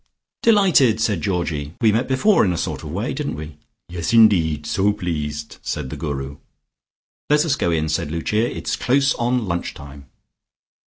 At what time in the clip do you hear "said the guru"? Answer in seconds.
5.61-6.37